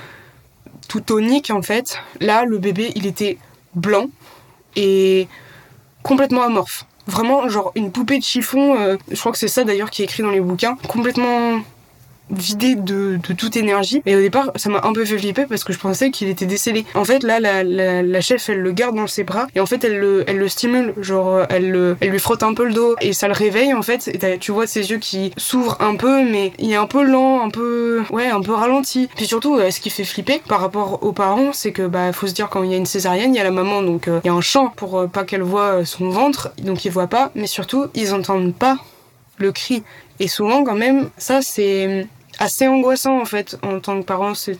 tonique 1.00 1.50
en 1.50 1.62
fait. 1.62 1.98
Là, 2.20 2.44
le 2.44 2.58
bébé, 2.58 2.92
il 2.94 3.06
était 3.06 3.38
blanc 3.74 4.06
et 4.76 5.28
complètement 6.02 6.42
amorphe. 6.42 6.84
Vraiment, 7.06 7.48
genre 7.48 7.72
une 7.74 7.90
poupée 7.90 8.18
de 8.18 8.24
chiffon, 8.24 8.80
euh, 8.80 8.96
je 9.10 9.18
crois 9.18 9.32
que 9.32 9.38
c'est 9.38 9.48
ça 9.48 9.64
d'ailleurs 9.64 9.90
qui 9.90 10.02
est 10.02 10.04
écrit 10.04 10.22
dans 10.22 10.30
les 10.30 10.40
bouquins, 10.40 10.76
complètement 10.88 11.60
vidé 12.32 12.74
de, 12.74 13.18
toute 13.22 13.56
énergie. 13.56 14.02
Et 14.06 14.16
au 14.16 14.20
départ, 14.20 14.52
ça 14.56 14.70
m'a 14.70 14.80
un 14.84 14.92
peu 14.92 15.04
fait 15.04 15.18
flipper 15.18 15.46
parce 15.46 15.64
que 15.64 15.72
je 15.72 15.78
pensais 15.78 16.10
qu'il 16.10 16.28
était 16.28 16.46
décédé. 16.46 16.84
En 16.94 17.04
fait, 17.04 17.22
là, 17.22 17.40
la, 17.40 17.62
la, 17.62 18.20
chef, 18.20 18.48
elle 18.48 18.60
le 18.60 18.72
garde 18.72 18.96
dans 18.96 19.06
ses 19.06 19.24
bras 19.24 19.46
et 19.54 19.60
en 19.60 19.66
fait, 19.66 19.84
elle 19.84 19.98
le, 19.98 20.24
elle 20.26 20.38
le 20.38 20.48
stimule. 20.48 20.94
Genre, 21.00 21.46
elle, 21.48 21.70
le, 21.70 21.96
elle 22.00 22.10
lui 22.10 22.18
frotte 22.18 22.42
un 22.42 22.54
peu 22.54 22.64
le 22.64 22.72
dos 22.72 22.96
et 23.00 23.12
ça 23.12 23.28
le 23.28 23.34
réveille 23.34 23.74
en 23.74 23.82
fait. 23.82 24.08
Et 24.08 24.38
tu 24.38 24.52
vois 24.52 24.66
ses 24.66 24.90
yeux 24.90 24.98
qui 24.98 25.32
s'ouvrent 25.36 25.76
un 25.80 25.96
peu, 25.96 26.24
mais 26.24 26.52
il 26.58 26.70
est 26.72 26.76
un 26.76 26.86
peu 26.86 27.02
lent, 27.04 27.42
un 27.44 27.50
peu, 27.50 28.02
ouais, 28.10 28.28
un 28.28 28.40
peu 28.40 28.52
ralenti. 28.52 29.08
Puis 29.16 29.26
surtout, 29.26 29.56
euh, 29.56 29.70
ce 29.70 29.80
qui 29.80 29.90
fait 29.90 30.04
flipper 30.04 30.40
par 30.48 30.60
rapport 30.60 31.02
aux 31.02 31.12
parents, 31.12 31.52
c'est 31.52 31.72
que 31.72 31.86
bah, 31.86 32.12
faut 32.12 32.26
se 32.26 32.34
dire 32.34 32.48
quand 32.48 32.62
il 32.62 32.70
y 32.70 32.74
a 32.74 32.76
une 32.76 32.86
césarienne, 32.86 33.34
il 33.34 33.38
y 33.38 33.40
a 33.40 33.44
la 33.44 33.50
maman, 33.50 33.82
donc 33.82 34.08
euh, 34.08 34.20
il 34.24 34.28
y 34.28 34.30
a 34.30 34.34
un 34.34 34.40
champ 34.40 34.68
pour 34.68 34.98
euh, 34.98 35.06
pas 35.06 35.24
qu'elle 35.24 35.42
voit 35.42 35.84
son 35.84 36.10
ventre, 36.10 36.52
donc 36.62 36.84
ils 36.84 36.90
voient 36.90 37.06
pas. 37.06 37.30
Mais 37.34 37.46
surtout, 37.46 37.86
ils 37.94 38.14
entendent 38.14 38.54
pas 38.54 38.78
le 39.38 39.52
cri. 39.52 39.82
Et 40.20 40.28
souvent, 40.28 40.64
quand 40.64 40.74
même, 40.74 41.10
ça, 41.16 41.42
c'est 41.42 42.06
assez 42.42 42.66
angoissant 42.66 43.20
en 43.20 43.24
fait 43.24 43.56
en 43.62 43.80
tant 43.80 44.00
que 44.00 44.04
parent. 44.04 44.34
C'est 44.34 44.58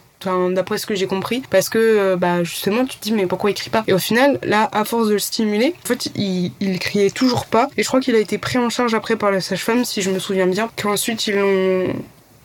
d'après 0.55 0.79
ce 0.79 0.87
que 0.87 0.95
j'ai 0.95 1.09
compris, 1.09 1.43
parce 1.51 1.69
que 1.69 1.79
euh, 1.79 2.17
bah 2.17 2.45
justement 2.45 2.85
tu 2.85 2.97
te 2.97 3.03
dis 3.03 3.13
mais 3.13 3.27
pourquoi 3.27 3.51
il 3.51 3.55
crie 3.55 3.71
pas? 3.71 3.83
Et 3.89 3.93
au 3.93 3.99
final, 3.99 4.39
là, 4.45 4.69
à 4.73 4.85
force 4.85 5.09
de 5.09 5.15
le 5.15 5.19
stimuler, 5.19 5.75
en 5.83 5.89
fait, 5.89 6.11
il, 6.15 6.53
il 6.61 6.79
criait 6.79 7.11
toujours 7.11 7.47
pas. 7.47 7.69
Et 7.77 7.83
je 7.83 7.89
crois 7.89 8.01
qu'il 8.01 8.15
a 8.15 8.19
été 8.21 8.39
pris 8.39 8.57
en 8.59 8.71
charge 8.71 8.95
après 8.95 9.17
par 9.17 9.33
la 9.33 9.41
sage-femme, 9.41 9.85
si 9.85 10.01
je 10.01 10.11
me 10.13 10.21
souviens 10.21 10.47
bien. 10.47 10.71
Qu'ensuite 10.81 11.27
ils 11.27 11.35
l'ont 11.35 11.93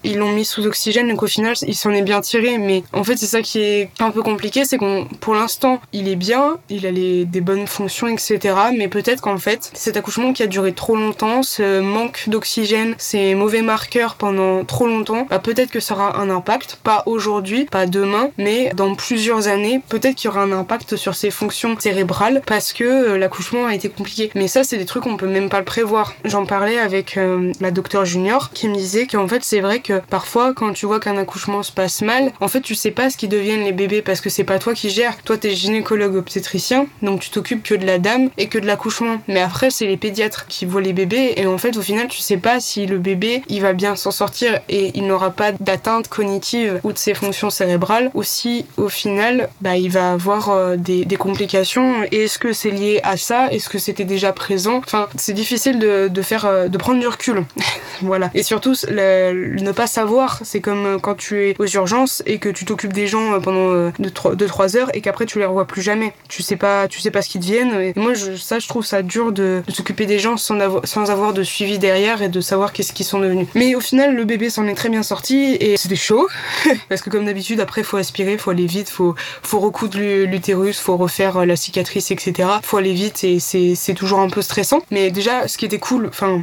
ils 0.07 0.17
l'ont 0.17 0.31
mis 0.31 0.45
sous 0.45 0.65
oxygène, 0.65 1.09
donc 1.09 1.21
au 1.23 1.27
final, 1.27 1.55
il 1.67 1.75
s'en 1.75 1.91
est 1.91 2.01
bien 2.01 2.21
tiré. 2.21 2.57
Mais 2.57 2.83
en 2.93 3.03
fait, 3.03 3.17
c'est 3.17 3.27
ça 3.27 3.41
qui 3.41 3.59
est 3.59 3.89
un 3.99 4.11
peu 4.11 4.23
compliqué, 4.23 4.65
c'est 4.65 4.77
qu'on, 4.77 5.05
pour 5.19 5.35
l'instant, 5.35 5.81
il 5.93 6.07
est 6.07 6.15
bien, 6.15 6.57
il 6.69 6.85
a 6.85 6.91
les, 6.91 7.25
des 7.25 7.41
bonnes 7.41 7.67
fonctions, 7.67 8.07
etc. 8.07 8.55
Mais 8.75 8.87
peut-être 8.87 9.21
qu'en 9.21 9.37
fait, 9.37 9.69
cet 9.73 9.97
accouchement 9.97 10.33
qui 10.33 10.43
a 10.43 10.47
duré 10.47 10.73
trop 10.73 10.95
longtemps, 10.95 11.43
ce 11.43 11.81
manque 11.81 12.23
d'oxygène, 12.27 12.95
ces 12.97 13.35
mauvais 13.35 13.61
marqueurs 13.61 14.15
pendant 14.15 14.63
trop 14.63 14.87
longtemps, 14.87 15.27
bah 15.29 15.39
peut-être 15.39 15.71
que 15.71 15.79
ça 15.79 15.93
aura 15.95 16.19
un 16.19 16.29
impact. 16.29 16.79
Pas 16.83 17.03
aujourd'hui, 17.05 17.65
pas 17.65 17.85
demain, 17.85 18.29
mais 18.37 18.71
dans 18.75 18.95
plusieurs 18.95 19.47
années, 19.47 19.81
peut-être 19.89 20.15
qu'il 20.15 20.29
y 20.29 20.31
aura 20.31 20.41
un 20.41 20.51
impact 20.51 20.95
sur 20.95 21.15
ses 21.15 21.31
fonctions 21.31 21.75
cérébrales 21.79 22.41
parce 22.45 22.73
que 22.73 22.83
euh, 22.83 23.17
l'accouchement 23.17 23.65
a 23.65 23.75
été 23.75 23.89
compliqué. 23.89 24.31
Mais 24.35 24.47
ça, 24.47 24.63
c'est 24.63 24.77
des 24.77 24.85
trucs 24.85 25.03
qu'on 25.03 25.17
peut 25.17 25.27
même 25.27 25.49
pas 25.49 25.59
le 25.59 25.65
prévoir. 25.65 26.13
J'en 26.23 26.45
parlais 26.45 26.79
avec 26.79 27.17
euh, 27.17 27.51
la 27.59 27.71
docteure 27.71 28.05
junior 28.05 28.51
qui 28.53 28.69
me 28.69 28.75
disait 28.75 29.07
qu'en 29.07 29.27
fait, 29.27 29.43
c'est 29.43 29.59
vrai 29.59 29.79
que 29.79 29.96
parfois, 30.09 30.53
quand 30.53 30.73
tu 30.73 30.85
vois 30.85 30.99
qu'un 30.99 31.17
accouchement 31.17 31.63
se 31.63 31.71
passe 31.71 32.01
mal, 32.01 32.31
en 32.39 32.47
fait, 32.47 32.61
tu 32.61 32.75
sais 32.75 32.91
pas 32.91 33.09
ce 33.09 33.17
qui 33.17 33.27
deviennent 33.27 33.63
les 33.63 33.71
bébés 33.71 34.01
parce 34.01 34.21
que 34.21 34.29
c'est 34.29 34.43
pas 34.43 34.59
toi 34.59 34.73
qui 34.73 34.89
gères. 34.89 35.17
Toi, 35.23 35.37
t'es 35.37 35.55
gynécologue 35.55 36.15
obstétricien, 36.15 36.87
donc 37.01 37.21
tu 37.21 37.29
t'occupes 37.29 37.63
que 37.63 37.75
de 37.75 37.85
la 37.85 37.99
dame 37.99 38.29
et 38.37 38.47
que 38.47 38.57
de 38.59 38.65
l'accouchement. 38.65 39.21
Mais 39.27 39.41
après, 39.41 39.69
c'est 39.69 39.85
les 39.85 39.97
pédiatres 39.97 40.47
qui 40.47 40.65
voient 40.65 40.81
les 40.81 40.93
bébés 40.93 41.33
et 41.37 41.47
en 41.47 41.57
fait, 41.57 41.77
au 41.77 41.81
final, 41.81 42.07
tu 42.07 42.19
sais 42.19 42.37
pas 42.37 42.59
si 42.59 42.85
le 42.85 42.97
bébé, 42.97 43.43
il 43.49 43.61
va 43.61 43.73
bien 43.73 43.95
s'en 43.95 44.11
sortir 44.11 44.59
et 44.69 44.91
il 44.95 45.07
n'aura 45.07 45.31
pas 45.31 45.51
d'atteinte 45.51 46.07
cognitive 46.07 46.79
ou 46.83 46.91
de 46.91 46.97
ses 46.97 47.13
fonctions 47.13 47.49
cérébrales 47.49 48.11
ou 48.13 48.23
si, 48.23 48.65
au 48.77 48.89
final, 48.89 49.49
bah, 49.61 49.77
il 49.77 49.89
va 49.89 50.11
avoir 50.11 50.49
euh, 50.49 50.75
des, 50.75 51.05
complications. 51.17 52.03
Et 52.11 52.23
est-ce 52.23 52.37
que 52.37 52.53
c'est 52.53 52.69
lié 52.69 52.99
à 53.03 53.17
ça? 53.17 53.47
Est-ce 53.51 53.69
que 53.69 53.79
c'était 53.79 54.05
déjà 54.05 54.33
présent? 54.33 54.77
Enfin, 54.77 55.07
c'est 55.15 55.33
difficile 55.33 55.79
de, 55.79 56.07
de 56.07 56.21
faire, 56.21 56.45
euh, 56.45 56.67
de 56.67 56.77
prendre 56.77 56.99
du 56.99 57.07
recul. 57.07 57.43
voilà. 58.01 58.29
Et 58.33 58.43
surtout, 58.43 58.75
ne 58.89 59.71
pas 59.77 59.87
savoir. 59.87 60.39
C'est 60.43 60.59
comme 60.59 60.85
euh, 60.85 60.97
quand 60.97 61.15
tu 61.15 61.49
es 61.49 61.55
aux 61.59 61.67
urgences 61.67 62.23
et 62.25 62.39
que 62.39 62.49
tu 62.49 62.65
t'occupes 62.65 62.93
des 62.93 63.05
gens 63.05 63.33
euh, 63.33 63.39
pendant 63.39 63.91
2-3 63.91 64.75
euh, 64.75 64.79
heures 64.79 64.95
et 64.95 65.01
qu'après 65.01 65.27
tu 65.27 65.37
les 65.37 65.45
revois 65.45 65.65
plus 65.65 65.83
jamais. 65.83 66.13
Tu 66.27 66.41
sais 66.41 66.55
pas, 66.55 66.87
tu 66.87 66.99
sais 66.99 67.11
pas 67.11 67.21
ce 67.21 67.29
qu'ils 67.29 67.41
deviennent. 67.41 67.93
Moi, 67.95 68.15
je, 68.15 68.35
ça, 68.35 68.57
je 68.57 68.67
trouve 68.67 68.83
ça 68.83 69.03
dur 69.03 69.31
de, 69.31 69.61
s'occuper 69.69 70.07
des 70.07 70.17
gens 70.17 70.35
sans 70.35 70.59
avoir, 70.59 70.87
sans 70.87 71.11
avoir 71.11 71.31
de 71.31 71.43
suivi 71.43 71.77
derrière 71.77 72.23
et 72.23 72.27
de 72.27 72.41
savoir 72.41 72.73
qu'est-ce 72.73 72.91
qu'ils 72.91 73.05
sont 73.05 73.19
devenus. 73.19 73.47
Mais 73.53 73.75
au 73.75 73.79
final, 73.79 74.15
le 74.15 74.25
bébé 74.25 74.49
s'en 74.49 74.67
est 74.67 74.73
très 74.73 74.89
bien 74.89 75.03
sorti 75.03 75.55
et 75.59 75.77
c'était 75.77 75.95
chaud 75.95 76.27
parce 76.89 77.01
que 77.01 77.11
comme 77.11 77.25
d'habitude, 77.25 77.59
après, 77.59 77.83
faut 77.83 77.97
aspirer, 77.97 78.39
faut 78.39 78.49
aller 78.49 78.65
vite, 78.65 78.89
faut, 78.89 79.13
faut 79.43 79.59
recoudre 79.59 79.99
l'utérus, 79.99 80.79
faut 80.79 80.97
refaire 80.97 81.45
la 81.45 81.55
cicatrice, 81.55 82.09
etc. 82.09 82.49
Faut 82.63 82.77
aller 82.77 82.93
vite 82.93 83.23
et 83.23 83.39
c'est 83.39 83.93
toujours 83.93 84.19
un 84.19 84.29
peu 84.29 84.41
stressant. 84.41 84.81
Mais 84.89 85.11
déjà, 85.11 85.47
ce 85.47 85.59
qui 85.59 85.65
était 85.65 85.77
cool, 85.77 86.07
enfin, 86.07 86.41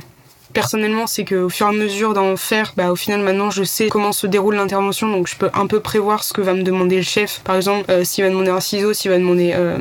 personnellement, 0.54 1.06
c'est 1.06 1.24
qu'au 1.24 1.50
fur 1.50 1.66
et 1.66 1.70
à 1.70 1.72
mesure 1.72 2.14
d'en 2.14 2.36
faire, 2.36 2.72
bah, 2.76 2.90
au 2.90 2.96
final, 2.96 3.20
maintenant, 3.20 3.50
je 3.50 3.64
sais 3.64 3.88
comment 3.88 4.12
se 4.12 4.26
déroule 4.26 4.54
l'intervention, 4.54 5.10
donc 5.10 5.28
je 5.28 5.36
peux 5.36 5.50
un 5.52 5.66
peu 5.66 5.80
prévoir 5.80 6.24
ce 6.24 6.32
que 6.32 6.40
va 6.40 6.54
me 6.54 6.62
demander 6.62 6.96
le 6.96 7.02
chef. 7.02 7.40
Par 7.44 7.56
exemple, 7.56 7.84
euh, 7.90 8.04
s'il 8.04 8.24
va 8.24 8.30
demander 8.30 8.50
un 8.50 8.60
ciseau, 8.60 8.94
s'il 8.94 9.10
va 9.10 9.18
demander 9.18 9.52
euh, 9.54 9.76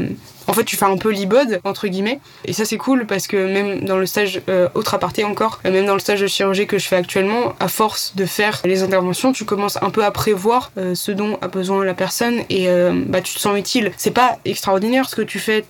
en 0.54 0.56
fait, 0.56 0.66
tu 0.66 0.78
fais 0.78 0.86
un 0.86 0.98
peu 0.98 1.10
l'ibode, 1.10 1.62
entre 1.64 1.88
guillemets. 1.88 2.20
Et 2.46 2.54
ça, 2.54 2.64
c'est 2.64 2.78
cool 2.78 3.08
parce 3.08 3.26
que 3.26 3.38
même 3.52 3.86
dans 3.86 3.98
le 3.98 4.06
stage, 4.06 4.40
euh, 4.50 4.70
autre 4.76 4.94
aparté 4.94 5.24
encore, 5.24 5.60
euh, 5.66 5.72
même 5.72 5.88
dans 5.88 5.96
le 5.96 6.00
stage 6.00 6.22
de 6.22 6.28
chirurgie 6.28 6.68
que 6.68 6.78
je 6.78 6.88
fais 6.88 6.96
actuellement, 6.96 7.56
à 7.60 7.68
force 7.68 8.16
de 8.16 8.28
faire 8.28 8.62
les 8.64 8.84
interventions, 8.84 9.34
tu 9.34 9.46
commences 9.46 9.82
un 9.82 9.90
peu 9.90 10.06
à 10.06 10.12
prévoir 10.12 10.72
euh, 10.78 10.94
ce 10.94 11.12
dont 11.12 11.40
a 11.42 11.48
besoin 11.48 11.84
la 11.84 11.96
personne 11.96 12.42
et 12.52 12.68
bah, 13.08 13.22
tu 13.22 13.34
te 13.34 13.40
sens 13.40 13.58
utile. 13.58 13.92
C'est 13.98 14.12
pas 14.12 14.38
extraordinaire 14.46 15.10
ce 15.10 15.16
que 15.16 15.24
tu 15.24 15.40
fais, 15.40 15.66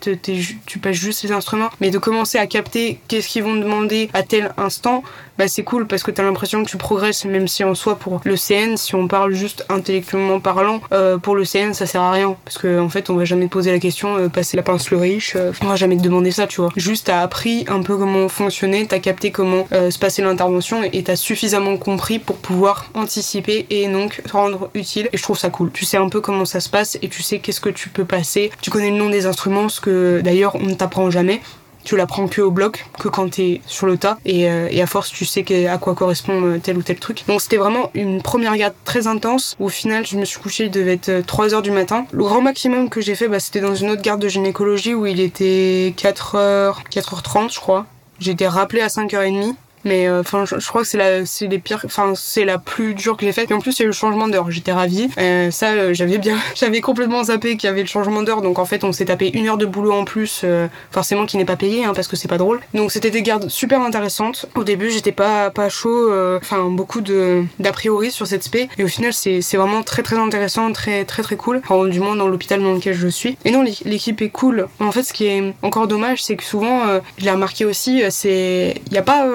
tu 0.66 0.80
passes 0.80 0.96
juste 0.96 1.24
les 1.24 1.32
instruments, 1.32 1.70
mais 1.80 1.90
de 1.90 1.98
commencer 1.98 2.38
à 2.38 2.46
capter 2.46 3.00
qu'est-ce 3.08 3.30
qu'ils 3.30 3.44
vont 3.44 3.56
demander 3.56 4.10
à 4.14 4.24
tel 4.24 4.54
instant, 4.58 5.04
bah 5.38 5.48
c'est 5.48 5.64
cool 5.64 5.88
parce 5.88 6.04
que 6.04 6.12
t'as 6.12 6.24
l'impression 6.24 6.64
que 6.64 6.70
tu 6.70 6.78
progresses, 6.78 7.26
même 7.26 7.48
si 7.48 7.64
en 7.64 7.76
soi 7.76 7.96
pour 7.96 8.22
le 8.24 8.36
CN, 8.36 8.78
si 8.78 8.96
on 8.96 9.08
parle 9.08 9.34
juste 9.34 9.66
intellectuellement 9.70 10.40
parlant, 10.40 10.82
pour 11.22 11.36
le 11.36 11.46
CN 11.46 11.74
ça 11.74 11.86
sert 11.86 12.02
à 12.02 12.12
rien 12.12 12.36
parce 12.46 12.58
qu'en 12.58 12.86
en 12.86 12.90
fait 12.90 13.10
on 13.10 13.16
va 13.16 13.26
jamais 13.26 13.48
te 13.48 13.52
poser 13.52 13.72
la 13.72 13.80
question, 13.80 14.30
passer 14.30 14.58
la 14.58 14.64
pince 14.64 14.92
le 14.92 14.98
riche. 14.98 15.34
Euh, 15.36 15.52
on 15.62 15.68
va 15.68 15.76
jamais 15.76 15.98
te 15.98 16.02
demander 16.02 16.32
ça, 16.32 16.48
tu 16.48 16.62
vois. 16.62 16.72
Juste 16.76 17.08
t'as 17.08 17.22
appris 17.22 17.66
un 17.68 17.82
peu 17.82 17.98
comment 17.98 18.28
fonctionner, 18.30 18.86
t'as 18.88 19.00
capté 19.00 19.32
comment 19.32 19.68
euh, 19.72 19.92
se 19.92 20.00
passer 20.00 20.22
l'intervention 20.22 20.84
et 20.84 21.04
t'as 21.04 21.16
suffisamment 21.16 21.78
compris 21.78 22.20
pour 22.20 22.38
pouvoir 22.38 22.90
anticiper 22.94 23.66
et 23.70 23.88
donc 23.88 24.22
te 24.24 24.32
rendre 24.32 24.70
utile. 24.74 25.10
Et 25.14 25.18
je 25.18 25.24
trouve 25.24 25.38
ça 25.38 25.50
cool. 25.50 25.72
Tu 25.72 25.86
sais 25.86 25.98
un 25.98 26.10
peu 26.10 26.22
comment 26.22 26.46
ça 26.46 26.60
se 26.60 26.70
passe 26.70 26.98
et 27.02 27.10
tu 27.10 27.22
sais 27.22 27.40
qu'est-ce 27.40 27.62
que 27.62 27.70
tu 27.70 27.90
peux 27.90 28.06
passer. 28.06 28.52
Tu 28.62 28.70
connais 28.70 28.92
le 28.92 28.98
nom 28.98 29.10
des 29.10 29.26
instruments, 29.26 29.70
ce 29.70 29.82
que 29.82 30.22
d'ailleurs 30.24 30.56
on 30.56 30.64
ne 30.64 30.74
t'apprend 30.74 31.10
jamais 31.10 31.42
tu 31.84 31.98
l'apprends 31.98 32.28
que 32.28 32.42
au 32.42 32.52
bloc, 32.52 32.86
que 33.00 33.08
quand 33.08 33.30
t'es 33.30 33.62
sur 33.68 33.88
le 33.88 33.98
tas, 33.98 34.18
et, 34.26 34.50
euh, 34.50 34.82
à 34.82 34.86
force 34.86 35.12
tu 35.12 35.26
sais 35.26 35.68
à 35.68 35.78
quoi 35.78 35.96
correspond 35.96 36.42
euh, 36.44 36.60
tel 36.62 36.78
ou 36.78 36.82
tel 36.82 36.98
truc. 36.98 37.24
Donc 37.28 37.42
c'était 37.42 37.58
vraiment 37.58 37.90
une 37.94 38.22
première 38.22 38.56
garde 38.58 38.74
très 38.86 39.08
intense, 39.08 39.56
au 39.60 39.70
final 39.70 40.06
je 40.06 40.18
me 40.18 40.26
suis 40.26 40.40
couchée, 40.40 40.66
il 40.66 40.72
devait 40.72 40.94
être 40.94 41.10
3h 41.10 41.56
euh, 41.56 41.62
du 41.62 41.72
matin. 41.72 42.06
Le 42.12 42.24
grand 42.24 42.42
maximum 42.42 42.90
que 42.90 43.02
j'ai 43.02 43.16
fait, 43.16 43.28
bah, 43.28 43.40
c'était 43.40 43.62
dans 43.62 43.76
une 43.76 43.90
autre 43.90 44.02
garde 44.02 44.22
de 44.22 44.28
gynécologie 44.28 44.94
où 44.94 45.06
il 45.06 45.20
était 45.20 45.94
4h, 45.98 46.76
4h30 46.92 47.54
je 47.54 47.60
crois. 47.60 47.86
Été 48.26 48.48
rappelée 48.48 48.80
à 48.80 48.88
5h30 48.88 49.54
Mais 49.86 50.08
euh, 50.08 50.22
enfin, 50.22 50.46
je, 50.46 50.68
crois 50.68 50.82
que 50.82 50.88
c'est 50.88 50.98
la, 50.98 51.26
c'est 51.26 51.48
les 51.48 51.60
pires, 51.60 51.82
enfin, 51.86 52.14
c'est 52.16 52.46
la 52.46 52.58
plus 52.58 52.94
dure 52.94 53.18
que 53.18 53.26
j'ai 53.26 53.32
faite. 53.32 53.52
Et 53.52 53.54
en 53.54 53.60
plus, 53.60 53.78
il 53.80 53.82
y 53.82 53.84
a 53.84 53.88
le 53.88 53.92
changement 53.92 54.28
d'heure. 54.28 54.50
J'étais 54.52 54.72
ravie. 54.72 55.10
Euh, 55.18 55.52
ça, 55.52 55.72
euh, 55.72 55.94
j'avais 55.94 56.18
bien, 56.18 56.38
j'avais 56.56 56.82
complètement 56.82 57.24
zappé 57.24 57.58
qu'il 57.58 57.68
y 57.68 57.72
avait 57.72 57.82
le 57.82 57.88
changement 57.88 58.24
d'heure. 58.24 58.42
Donc 58.42 58.60
en 58.60 58.66
fait, 58.66 58.84
on 58.84 58.92
s'est 58.92 59.06
tapé 59.06 59.30
une 59.34 59.48
heure 59.48 59.58
de 59.58 59.66
boulot 59.66 59.94
en 59.94 60.06
plus, 60.06 60.46
forcément 60.92 61.26
qui 61.26 61.38
n'est 61.38 61.46
pas 61.46 61.56
payé, 61.56 61.86
hein, 61.86 61.94
parce 61.94 62.08
que 62.08 62.16
c'est 62.16 62.28
pas 62.28 62.38
drôle. 62.38 62.62
Donc 62.74 62.92
c'était 62.92 63.12
des 63.12 63.22
gardes 63.22 63.50
super 63.50 63.82
intéressantes. 63.82 64.46
Au 64.56 64.64
début, 64.64 64.90
j'étais 64.90 65.12
pas 65.12 65.50
pas 65.50 65.70
chaud. 65.70 66.12
Enfin, 66.38 66.70
beaucoup 66.70 67.02
de 67.02 67.44
d'a 67.60 67.72
priori 67.72 68.12
sur 68.12 68.28
cette 68.28 68.44
spé. 68.44 68.70
Et 68.78 68.84
au 68.84 68.88
final, 68.88 69.14
c'est 69.14 69.42
c'est 69.42 69.58
vraiment 69.58 69.84
très 69.84 70.04
très 70.04 70.18
intéressant, 70.18 70.72
très 70.72 71.06
très 71.06 71.24
très 71.24 71.36
cool. 71.36 71.62
Enfin, 71.64 71.88
du 71.88 72.00
moins 72.00 72.16
dans 72.16 72.28
l'hôpital 72.28 72.62
dans 72.62 72.74
lequel 72.74 72.94
je 72.94 73.08
suis. 73.08 73.38
Et 73.46 73.52
non, 73.52 73.64
l'équipe 73.64 74.22
est 74.22 74.30
cool. 74.30 74.68
En 74.80 74.92
fait, 74.92 75.04
ce 75.04 75.14
qui 75.14 75.26
est 75.26 75.54
encore 75.62 75.88
dommage, 75.88 76.24
c'est 76.24 76.36
que 76.36 76.44
souvent, 76.44 76.82
je 77.18 77.26
l'ai 77.26 77.32
remarqué 77.32 77.66
aussi, 77.66 78.04
c'est 78.10 78.82
il 78.88 78.94
y 78.94 78.98
a 78.98 79.02
pas 79.02 79.26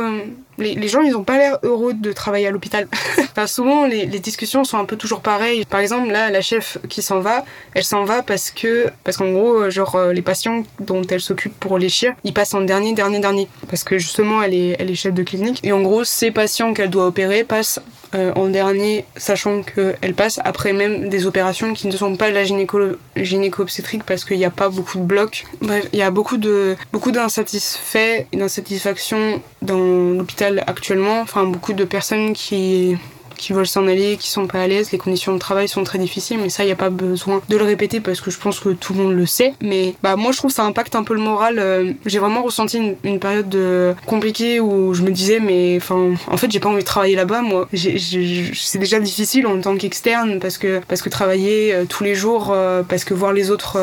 les, 0.59 0.89
gens, 0.89 1.03
ils 1.03 1.15
ont 1.15 1.25
pas 1.25 1.39
l'air 1.39 1.59
heureux 1.63 1.95
de 1.95 2.13
travailler 2.13 2.47
à 2.47 2.51
l'hôpital. 2.51 2.89
enfin, 3.19 3.47
souvent, 3.47 3.87
les, 3.87 4.07
discussions 4.07 4.65
sont 4.65 4.79
un 4.79 4.85
peu 4.85 4.97
toujours 4.97 5.21
pareilles. 5.21 5.65
Par 5.65 5.81
exemple, 5.81 6.11
là, 6.11 6.31
la 6.31 6.41
chef 6.41 6.79
qui 6.89 7.03
s'en 7.03 7.21
va, 7.21 7.45
elle 7.75 7.85
s'en 7.85 8.05
va 8.05 8.23
parce 8.23 8.51
que, 8.51 8.89
parce 9.05 9.17
qu'en 9.17 9.31
gros, 9.31 9.63
euh, 9.63 9.71
genre, 9.71 9.95
euh, 9.95 10.13
les 10.13 10.23
patients 10.23 10.65
dont 10.81 11.03
elle 11.03 11.21
s'occupe 11.21 11.59
pour 11.59 11.79
les 11.79 11.89
chiens, 11.89 12.15
ils 12.25 12.35
passent 12.35 12.55
en 12.55 12.63
dernier, 12.63 12.93
dernier, 12.93 13.21
dernier. 13.21 13.49
Parce 13.69 13.85
que 13.85 13.99
justement, 13.99 14.43
elle 14.43 14.55
est, 14.55 14.77
elle 14.79 14.91
est 14.91 14.95
chef 14.95 15.15
de 15.15 15.23
clinique. 15.23 15.61
Et 15.63 15.73
en 15.73 15.83
gros, 15.83 16.05
ces 16.05 16.31
patients 16.31 16.75
qu'elle 16.75 16.91
doit 16.91 17.07
opérer 17.07 17.45
passent 17.45 17.81
euh, 18.15 18.33
en 18.37 18.49
dernier, 18.49 19.05
sachant 19.17 19.63
qu'elle 19.63 20.15
passe 20.15 20.41
après 20.43 20.73
même 20.73 21.11
des 21.11 21.27
opérations 21.27 21.75
qui 21.75 21.89
ne 21.89 21.93
sont 21.93 22.17
pas 22.17 22.31
la 22.31 22.43
gynéco-obstétrique 22.43 24.03
parce 24.05 24.25
qu'il 24.25 24.39
n'y 24.39 24.47
a 24.47 24.51
pas 24.51 24.71
beaucoup 24.71 24.97
de 24.97 25.05
blocs. 25.05 25.45
Bref, 25.61 25.87
il 25.93 25.99
y 25.99 26.03
a 26.03 26.11
beaucoup 26.11 26.39
de 26.39 26.75
beaucoup 26.91 27.11
d'insatisfaction 27.11 29.43
dans 29.61 30.15
l'hôpital 30.15 30.48
actuellement. 30.67 31.21
Enfin, 31.21 31.45
beaucoup 31.45 31.73
de 31.73 31.85
personnes 31.85 32.33
qui 32.33 32.97
qui 33.39 33.53
veulent 33.53 33.67
s'en 33.67 33.87
aller, 33.87 34.19
qui 34.19 34.29
sont 34.29 34.47
pas 34.47 34.61
à 34.61 34.67
l'aise. 34.67 34.93
Les 34.93 34.99
conditions 34.99 35.33
de 35.33 35.39
travail 35.39 35.69
sont 35.69 35.85
très 35.85 35.99
difficiles, 35.99 36.39
mais 36.39 36.51
ça, 36.51 36.65
il 36.65 36.67
n'y 36.67 36.73
a 36.73 36.77
pas 36.77 36.91
besoin 36.91 37.41
de 37.49 37.57
le 37.57 37.65
répéter 37.65 38.01
parce 38.01 38.21
que 38.21 38.31
je 38.31 38.39
pense 38.39 38.61
que 38.61 38.71
tout 38.71 38.93
le 38.93 39.03
monde 39.03 39.15
le 39.15 39.25
sait. 39.25 39.55
Mais 39.63 39.95
bah, 40.03 40.17
moi, 40.17 40.33
je 40.33 40.37
trouve 40.37 40.51
que 40.51 40.57
ça 40.57 40.65
impacte 40.65 40.95
un 40.95 41.05
peu 41.05 41.15
le 41.15 41.21
moral. 41.21 41.59
Euh, 41.59 41.93
j'ai 42.05 42.19
vraiment 42.19 42.43
ressenti 42.43 42.97
une, 43.03 43.19
période 43.19 43.49
de... 43.49 43.95
compliquée 44.07 44.61
où 44.61 44.93
je 44.95 45.03
me 45.03 45.11
disais, 45.11 45.41
mais 45.41 45.77
enfin, 45.77 46.15
en 46.27 46.37
fait, 46.37 46.51
j'ai 46.51 46.61
pas 46.61 46.69
envie 46.69 46.81
de 46.83 46.87
travailler 46.87 47.17
là-bas, 47.17 47.43
moi. 47.43 47.69
C'est 47.73 48.79
déjà 48.79 49.01
difficile 49.01 49.47
en 49.47 49.61
tant 49.61 49.77
qu'externe 49.77 50.39
parce 50.41 50.59
que, 50.59 50.81
parce 50.87 51.01
que 51.01 51.09
travailler 51.09 51.73
euh, 51.73 51.85
tous 51.89 52.05
les 52.05 52.15
jours, 52.15 52.51
euh, 52.51 52.83
parce 52.83 53.05
que 53.05 53.15
voir 53.15 53.33
les 53.33 53.51
autres 53.51 53.79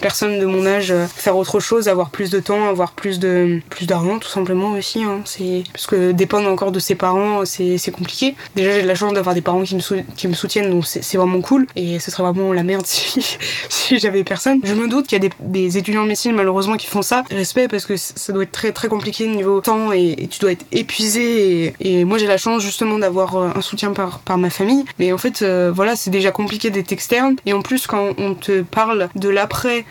personnes 0.00 0.38
de 0.38 0.46
mon 0.46 0.66
âge 0.66 0.92
faire 1.14 1.36
autre 1.36 1.60
chose, 1.60 1.88
avoir 1.88 2.10
plus 2.10 2.30
de 2.30 2.40
temps, 2.40 2.68
avoir 2.68 2.92
plus 2.92 3.18
de 3.18 3.60
plus 3.70 3.86
d'argent, 3.86 4.18
tout 4.18 4.28
simplement 4.28 4.72
aussi. 4.72 5.02
Hein. 5.02 5.22
Parce 5.72 5.86
que 5.86 6.12
dépendre 6.12 6.48
encore 6.48 6.72
de 6.72 6.80
ses 6.80 6.94
parents, 6.94 7.44
c'est 7.44 7.92
compliqué. 7.92 8.34
Déjà, 8.54 8.72
j'ai 8.72 8.82
de 8.82 8.86
la 8.86 8.94
chance 8.96 9.12
d'avoir 9.12 9.34
des 9.34 9.40
parents 9.40 9.62
qui 9.62 9.76
me, 9.76 10.02
qui 10.16 10.28
me 10.28 10.34
soutiennent, 10.34 10.70
donc 10.70 10.86
c'est 10.86 11.16
vraiment 11.16 11.40
cool. 11.40 11.66
Et 11.76 11.98
ce 11.98 12.10
serait 12.10 12.22
vraiment 12.22 12.52
la 12.52 12.62
merde 12.62 12.84
si, 12.86 13.38
si 13.68 13.98
j'avais 13.98 14.24
personne. 14.24 14.60
Je 14.64 14.74
me 14.74 14.88
doute 14.88 15.06
qu'il 15.06 15.22
y 15.22 15.26
a 15.26 15.30
des, 15.40 15.78
étudiants 15.78 16.02
en 16.02 16.06
médecine 16.06 16.34
malheureusement 16.34 16.76
qui 16.76 16.86
font 16.86 17.02
ça. 17.02 17.22
Respect 17.30 17.68
parce 17.68 17.86
que 17.86 17.96
ça 17.96 18.32
doit 18.32 18.42
être 18.42 18.52
très 18.52 18.72
très 18.72 18.88
compliqué 18.88 19.26
niveau 19.26 19.60
temps 19.60 19.92
et, 19.92 20.28
tu 20.30 20.38
dois 20.40 20.52
être 20.52 20.66
épuisé. 20.72 21.74
Et, 21.80 22.04
moi 22.04 22.18
j'ai 22.18 22.26
la 22.26 22.38
chance 22.38 22.62
justement 22.62 22.98
d'avoir 22.98 23.36
euh, 23.36 23.48
un 23.54 23.60
soutien 23.60 23.92
par, 23.92 24.20
par 24.20 24.38
ma 24.38 24.50
famille. 24.50 24.84
Mais 24.98 25.12
en 25.12 25.18
fait, 25.18 25.42
euh, 25.42 25.70
voilà, 25.74 25.96
c'est 25.96 26.10
déjà 26.10 26.30
compliqué 26.30 26.70
d'être 26.70 26.92
externe. 26.92 27.36
Et 27.46 27.52
en 27.52 27.62
plus, 27.62 27.86
quand 27.86 28.10
on 28.18 28.34
te 28.34 28.62
parle 28.62 29.08
de 29.14 29.28
l'après, 29.28 29.84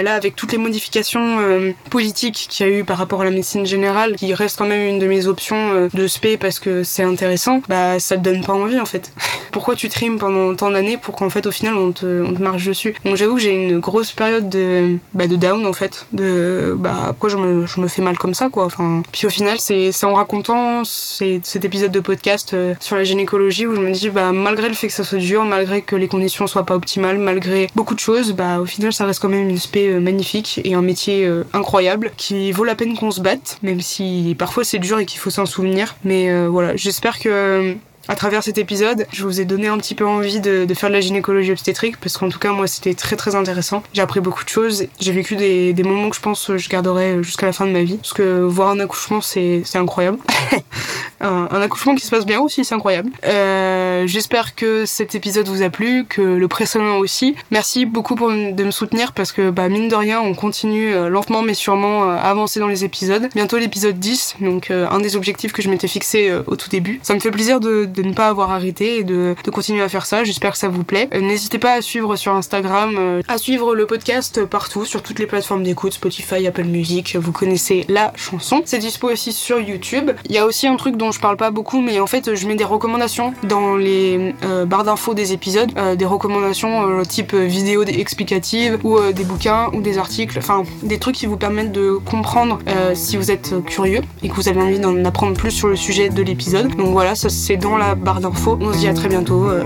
là, 0.00 0.14
avec 0.14 0.36
toutes 0.36 0.52
les 0.52 0.58
modifications 0.58 1.38
euh, 1.40 1.72
politiques 1.90 2.46
qu'il 2.48 2.66
y 2.66 2.68
a 2.70 2.72
eu 2.72 2.84
par 2.84 2.96
rapport 2.96 3.20
à 3.20 3.24
la 3.24 3.30
médecine 3.30 3.66
générale, 3.66 4.16
qui 4.16 4.32
reste 4.32 4.58
quand 4.58 4.66
même 4.66 4.86
une 4.86 4.98
de 4.98 5.06
mes 5.06 5.26
options 5.26 5.74
euh, 5.74 5.88
de 5.92 6.06
spé 6.06 6.36
parce 6.36 6.58
que 6.58 6.82
c'est 6.82 7.02
intéressant, 7.02 7.60
bah 7.68 7.98
ça 7.98 8.16
te 8.16 8.22
donne 8.22 8.44
pas 8.44 8.54
envie 8.54 8.80
en 8.80 8.86
fait. 8.86 9.12
Pourquoi 9.52 9.74
tu 9.74 9.88
trimes 9.88 10.18
pendant 10.18 10.54
tant 10.54 10.70
d'années 10.70 10.96
pour 10.96 11.14
qu'en 11.14 11.28
fait 11.28 11.46
au 11.46 11.50
final 11.50 11.74
on 11.74 11.92
te, 11.92 12.22
on 12.22 12.32
te 12.32 12.42
marche 12.42 12.64
dessus? 12.64 12.94
Donc 13.04 13.16
j'avoue 13.16 13.34
que 13.34 13.40
j'ai 13.42 13.52
une 13.52 13.80
grosse 13.80 14.12
période 14.12 14.48
de, 14.48 14.96
bah, 15.12 15.26
de 15.26 15.36
down 15.36 15.66
en 15.66 15.74
fait, 15.74 16.06
de 16.12 16.74
bah 16.78 17.08
pourquoi 17.08 17.28
je 17.28 17.36
me, 17.36 17.66
je 17.66 17.80
me 17.80 17.88
fais 17.88 18.00
mal 18.00 18.16
comme 18.16 18.32
ça 18.32 18.48
quoi. 18.48 18.64
Enfin, 18.64 19.02
puis 19.12 19.26
au 19.26 19.30
final 19.30 19.58
c'est 19.58 19.92
en 20.04 20.14
racontant 20.14 20.84
cet 20.84 21.64
épisode 21.64 21.92
de 21.92 22.00
podcast 22.00 22.56
sur 22.80 22.96
la 22.96 23.04
gynécologie 23.04 23.66
où 23.66 23.74
je 23.74 23.80
me 23.80 23.90
dis 23.92 24.08
bah 24.08 24.32
malgré 24.32 24.68
le 24.68 24.74
fait 24.74 24.86
que 24.86 24.92
ça 24.92 25.04
soit 25.04 25.18
dur, 25.18 25.44
malgré 25.44 25.82
que 25.82 25.96
les 25.96 26.08
conditions 26.08 26.46
soient 26.46 26.64
pas 26.64 26.74
optimales, 26.74 27.18
malgré 27.18 27.68
beaucoup 27.74 27.94
de 27.94 28.00
choses, 28.00 28.32
bah 28.32 28.60
au 28.60 28.66
final 28.66 28.92
ça 28.92 29.04
reste 29.04 29.20
quand 29.20 29.28
même 29.28 29.48
une 29.48 29.56
euh, 29.88 30.00
magnifique 30.00 30.60
et 30.64 30.74
un 30.74 30.82
métier 30.82 31.24
euh, 31.24 31.44
incroyable 31.52 32.12
qui 32.16 32.52
vaut 32.52 32.64
la 32.64 32.74
peine 32.74 32.96
qu'on 32.96 33.10
se 33.10 33.20
batte, 33.20 33.58
même 33.62 33.80
si 33.80 34.34
parfois 34.38 34.64
c'est 34.64 34.78
dur 34.78 34.98
et 34.98 35.06
qu'il 35.06 35.20
faut 35.20 35.30
s'en 35.30 35.46
souvenir. 35.46 35.96
Mais 36.04 36.30
euh, 36.30 36.48
voilà, 36.48 36.76
j'espère 36.76 37.18
que 37.18 37.76
à 38.08 38.16
travers 38.16 38.42
cet 38.42 38.58
épisode, 38.58 39.06
je 39.12 39.22
vous 39.22 39.40
ai 39.40 39.44
donné 39.44 39.68
un 39.68 39.78
petit 39.78 39.94
peu 39.94 40.04
envie 40.06 40.40
de, 40.40 40.66
faire 40.74 40.88
de 40.88 40.94
la 40.94 41.00
gynécologie 41.00 41.52
obstétrique 41.52 41.98
parce 41.98 42.18
qu'en 42.18 42.28
tout 42.28 42.40
cas 42.40 42.50
moi 42.50 42.66
c'était 42.66 42.94
très 42.94 43.14
très 43.14 43.36
intéressant. 43.36 43.82
J'ai 43.92 44.02
appris 44.02 44.20
beaucoup 44.20 44.44
de 44.44 44.48
choses, 44.48 44.86
j'ai 45.00 45.12
vécu 45.12 45.36
des, 45.36 45.74
moments 45.84 46.10
que 46.10 46.16
je 46.16 46.20
pense 46.20 46.46
que 46.46 46.58
je 46.58 46.68
garderai 46.68 47.22
jusqu'à 47.22 47.46
la 47.46 47.52
fin 47.52 47.64
de 47.64 47.70
ma 47.70 47.82
vie 47.82 47.98
parce 47.98 48.12
que 48.12 48.40
voir 48.40 48.70
un 48.70 48.80
accouchement 48.80 49.20
c'est 49.20 49.62
incroyable. 49.74 50.18
un, 51.22 51.62
accouchement 51.62 51.94
qui 51.94 52.04
se 52.04 52.10
passe 52.10 52.26
bien 52.26 52.40
aussi 52.40 52.64
c'est 52.64 52.74
incroyable. 52.74 53.10
Euh, 53.24 54.06
j'espère 54.06 54.54
que 54.54 54.84
cet 54.86 55.14
épisode 55.14 55.48
vous 55.48 55.62
a 55.62 55.70
plu, 55.70 56.04
que 56.08 56.20
le 56.20 56.48
précédent 56.48 56.98
aussi. 56.98 57.34
Merci 57.50 57.86
beaucoup 57.86 58.14
de 58.14 58.64
me 58.64 58.70
soutenir 58.70 59.12
parce 59.12 59.32
que 59.32 59.50
bah, 59.50 59.68
mine 59.68 59.88
de 59.88 59.94
rien 59.94 60.20
on 60.20 60.34
continue 60.34 60.94
euh, 60.94 61.08
lentement 61.08 61.42
mais 61.42 61.54
sûrement 61.54 62.04
euh, 62.04 62.14
à 62.14 62.30
avancer 62.30 62.60
dans 62.60 62.68
les 62.68 62.84
épisodes. 62.84 63.28
Bientôt 63.34 63.58
l'épisode 63.58 63.98
10 63.98 64.36
donc 64.40 64.70
un 64.70 65.00
des 65.00 65.16
objectifs 65.16 65.52
que 65.52 65.62
je 65.62 65.68
m'étais 65.68 65.88
fixé 65.88 66.32
au 66.46 66.56
tout 66.56 66.68
début. 66.68 67.00
Ça 67.02 67.14
me 67.14 67.20
fait 67.20 67.30
plaisir 67.30 67.60
de 67.60 67.88
ne 67.96 68.12
pas 68.12 68.28
avoir 68.28 68.50
arrêté 68.50 68.98
et 68.98 69.04
de, 69.04 69.34
de 69.42 69.50
continuer 69.50 69.82
à 69.82 69.88
faire 69.88 70.06
ça. 70.06 70.24
J'espère 70.24 70.52
que 70.52 70.58
ça 70.58 70.68
vous 70.68 70.84
plaît. 70.84 71.08
N'hésitez 71.12 71.58
pas 71.58 71.74
à 71.74 71.82
suivre 71.82 72.16
sur 72.16 72.34
Instagram, 72.34 73.22
à 73.28 73.38
suivre 73.38 73.74
le 73.74 73.86
podcast 73.86 74.44
partout, 74.44 74.84
sur 74.84 75.02
toutes 75.02 75.18
les 75.18 75.26
plateformes 75.26 75.62
d'écoute, 75.62 75.92
Spotify, 75.92 76.46
Apple 76.46 76.64
Music, 76.64 77.16
vous 77.16 77.32
connaissez 77.32 77.84
la 77.88 78.12
chanson. 78.16 78.62
C'est 78.64 78.78
dispo 78.78 79.10
aussi 79.10 79.32
sur 79.32 79.60
YouTube. 79.60 80.10
Il 80.24 80.32
y 80.32 80.38
a 80.38 80.46
aussi 80.46 80.66
un 80.66 80.76
truc 80.76 80.96
dont 80.96 81.11
je 81.12 81.20
parle 81.20 81.36
pas 81.36 81.50
beaucoup, 81.50 81.80
mais 81.80 82.00
en 82.00 82.06
fait 82.06 82.34
je 82.34 82.46
mets 82.46 82.54
des 82.54 82.64
recommandations 82.64 83.34
dans 83.44 83.76
les 83.76 84.34
euh, 84.44 84.64
barres 84.64 84.84
d'infos 84.84 85.14
des 85.14 85.32
épisodes, 85.32 85.72
des 85.96 86.04
recommandations 86.04 87.02
type 87.04 87.34
vidéo 87.34 87.84
explicative 87.84 88.78
ou 88.84 88.98
des 89.12 89.24
bouquins 89.24 89.70
ou 89.72 89.80
des 89.80 89.98
articles, 89.98 90.38
enfin 90.38 90.64
des 90.82 90.98
trucs 90.98 91.16
qui 91.16 91.26
vous 91.26 91.36
permettent 91.36 91.72
de 91.72 91.98
comprendre 92.04 92.58
si 92.94 93.16
vous 93.16 93.30
êtes 93.30 93.54
curieux 93.64 94.00
et 94.22 94.28
que 94.28 94.34
vous 94.34 94.48
avez 94.48 94.60
envie 94.60 94.78
d'en 94.78 95.04
apprendre 95.04 95.36
plus 95.36 95.50
sur 95.50 95.68
le 95.68 95.76
sujet 95.76 96.08
de 96.08 96.22
l'épisode. 96.22 96.74
Donc 96.76 96.88
voilà, 96.88 97.14
ça 97.14 97.28
c'est 97.28 97.56
dans 97.56 97.76
la 97.76 97.94
barre 97.94 98.20
d'infos. 98.20 98.58
On 98.60 98.72
se 98.72 98.78
dit 98.78 98.88
à 98.88 98.94
très 98.94 99.08
bientôt. 99.08 99.44
Euh, 99.48 99.64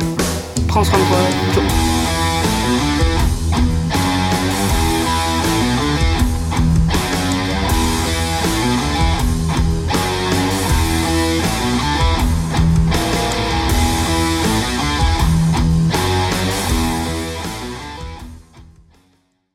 prends 0.69 0.85
soin 0.85 0.99
de 0.99 1.05
toi. 1.05 1.96